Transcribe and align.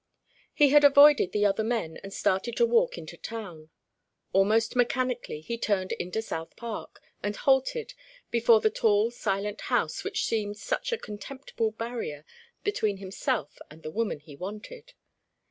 He 0.55 0.69
had 0.69 0.83
avoided 0.83 1.31
the 1.31 1.45
other 1.45 1.63
men, 1.63 1.97
and 1.97 2.11
started 2.11 2.55
to 2.57 2.65
walk 2.65 2.97
into 2.97 3.17
town. 3.17 3.69
Almost 4.33 4.75
mechanically 4.75 5.41
he 5.41 5.59
turned 5.59 5.91
into 5.91 6.23
South 6.23 6.55
Park, 6.55 7.01
and 7.21 7.35
halted 7.35 7.93
before 8.31 8.61
the 8.61 8.71
tall 8.71 9.11
silent 9.11 9.61
house 9.61 10.03
which 10.03 10.25
seemed 10.25 10.57
such 10.57 10.91
a 10.91 10.97
contemptible 10.97 11.69
barrier 11.69 12.25
between 12.63 12.97
himself 12.97 13.59
and 13.69 13.83
the 13.83 13.91
woman 13.91 14.19
he 14.19 14.35
wanted. 14.35 14.93